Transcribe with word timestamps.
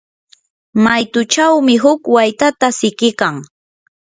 maytuchawmi 0.83 1.73
huk 1.83 2.01
waytata 2.15 2.67
siqikan. 2.79 3.35